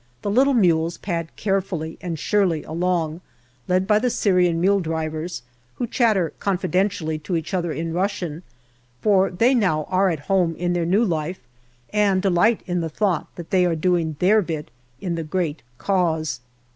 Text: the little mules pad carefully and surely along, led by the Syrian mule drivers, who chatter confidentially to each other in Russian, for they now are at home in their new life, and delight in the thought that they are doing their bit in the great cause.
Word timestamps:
the 0.23 0.31
little 0.31 0.55
mules 0.55 0.97
pad 0.97 1.29
carefully 1.35 1.99
and 2.01 2.17
surely 2.17 2.63
along, 2.63 3.21
led 3.67 3.85
by 3.85 3.99
the 3.99 4.09
Syrian 4.09 4.59
mule 4.59 4.79
drivers, 4.79 5.43
who 5.75 5.85
chatter 5.85 6.33
confidentially 6.39 7.19
to 7.19 7.35
each 7.35 7.53
other 7.53 7.71
in 7.71 7.93
Russian, 7.93 8.41
for 8.99 9.29
they 9.29 9.53
now 9.53 9.83
are 9.89 10.09
at 10.09 10.21
home 10.21 10.55
in 10.55 10.73
their 10.73 10.87
new 10.87 11.05
life, 11.05 11.41
and 11.93 12.19
delight 12.19 12.61
in 12.65 12.81
the 12.81 12.89
thought 12.89 13.27
that 13.35 13.51
they 13.51 13.63
are 13.63 13.75
doing 13.75 14.15
their 14.17 14.41
bit 14.41 14.71
in 14.99 15.13
the 15.13 15.23
great 15.23 15.61
cause. 15.77 16.39